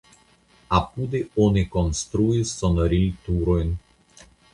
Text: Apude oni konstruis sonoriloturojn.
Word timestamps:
Apude 0.77 1.19
oni 1.43 1.63
konstruis 1.75 2.53
sonoriloturojn. 2.63 3.71